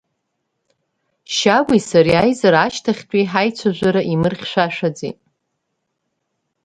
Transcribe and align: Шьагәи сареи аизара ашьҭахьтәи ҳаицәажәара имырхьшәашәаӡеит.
Шьагәи 1.35 1.81
сареи 1.89 2.17
аизара 2.23 2.59
ашьҭахьтәи 2.61 3.29
ҳаицәажәара 3.31 4.01
имырхьшәашәаӡеит. 4.13 5.17